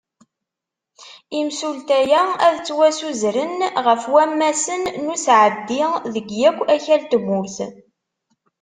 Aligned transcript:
Imsulta-a, 1.39 2.21
ad 2.47 2.55
ttwasuzren 2.57 3.57
ɣef 3.85 4.01
wammasen 4.13 4.83
n 5.01 5.05
usɛeddi 5.13 5.81
deg 6.13 6.27
yakk 6.39 6.59
akal 6.75 7.01
n 7.05 7.07
tmurt. 7.11 7.57